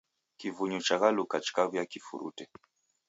[0.39, 2.43] Kivunyu chaghaluka chikaw'uya kifurute